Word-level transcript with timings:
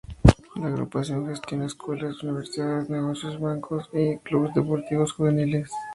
La 0.55 0.65
agrupación 0.65 1.27
gestiona 1.27 1.67
escuelas, 1.67 2.23
universidades, 2.23 2.89
negocios, 2.89 3.39
bancos 3.39 3.87
y 3.93 4.17
clubes 4.17 4.51
deportivos 4.55 5.13
juveniles. 5.13 5.69